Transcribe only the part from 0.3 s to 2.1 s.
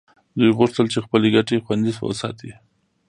دوی غوښتل چې خپلې ګټې خوندي